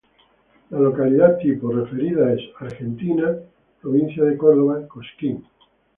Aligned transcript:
La 0.71 0.79
localidad 0.79 1.37
tipo 1.37 1.71
referida 1.71 2.33
es: 2.33 2.41
Argentina, 2.59 3.35
provincia 3.83 4.23
de 4.23 4.35
Córdoba, 4.35 4.87
Cosquín. 4.87 5.45